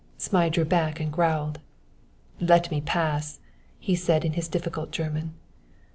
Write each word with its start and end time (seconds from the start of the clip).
Zmai 0.19 0.49
drew 0.49 0.65
back 0.65 0.99
and 0.99 1.13
growled. 1.13 1.59
"Let 2.39 2.71
me 2.71 2.81
pass," 2.81 3.39
he 3.77 3.93
said 3.95 4.25
in 4.25 4.33
his 4.33 4.47
difficult 4.47 4.89
German. 4.89 5.35